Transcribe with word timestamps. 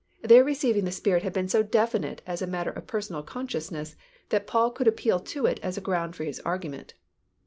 Their 0.23 0.43
receiving 0.43 0.85
the 0.85 0.91
Spirit 0.91 1.21
had 1.21 1.31
been 1.31 1.47
so 1.47 1.61
definite 1.61 2.23
as 2.25 2.41
a 2.41 2.47
matter 2.47 2.71
of 2.71 2.87
personal 2.87 3.21
consciousness, 3.21 3.95
that 4.29 4.47
Paul 4.47 4.71
could 4.71 4.87
appeal 4.87 5.19
to 5.19 5.45
it 5.45 5.59
as 5.61 5.77
a 5.77 5.79
ground 5.81 6.15
for 6.15 6.23
his 6.23 6.39
argument. 6.39 6.95